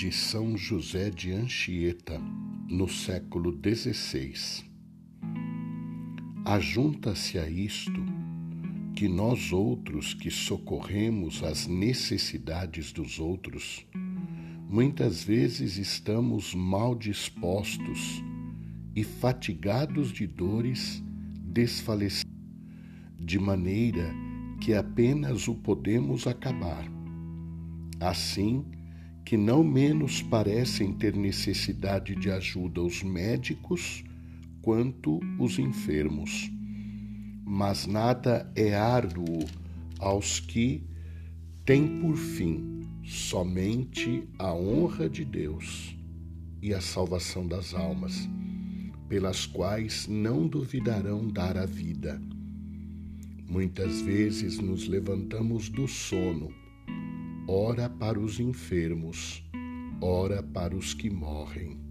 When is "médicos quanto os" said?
33.00-35.56